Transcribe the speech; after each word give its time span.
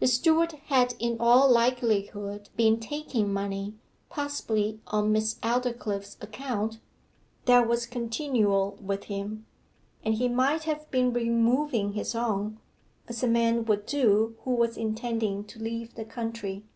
The 0.00 0.06
steward 0.06 0.52
had 0.66 0.94
in 0.98 1.16
all 1.18 1.50
likelihood 1.50 2.50
been 2.58 2.78
taking 2.78 3.32
money 3.32 3.72
possibly 4.10 4.82
on 4.88 5.12
Miss 5.12 5.36
Aldclyffe's 5.42 6.18
account 6.20 6.78
that 7.46 7.66
was 7.66 7.86
continual 7.86 8.76
with 8.82 9.04
him. 9.04 9.46
And 10.04 10.16
he 10.16 10.28
might 10.28 10.64
have 10.64 10.90
been 10.90 11.14
removing 11.14 11.94
his 11.94 12.14
own, 12.14 12.60
as 13.08 13.22
a 13.22 13.26
man 13.26 13.64
would 13.64 13.86
do 13.86 14.36
who 14.44 14.50
was 14.56 14.76
intending 14.76 15.42
to 15.44 15.58
leave 15.58 15.94
the 15.94 16.04
country. 16.04 16.66